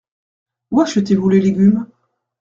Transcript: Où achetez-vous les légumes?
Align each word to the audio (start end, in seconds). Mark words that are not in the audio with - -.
Où 0.71 0.81
achetez-vous 0.81 1.29
les 1.29 1.39
légumes? 1.39 1.85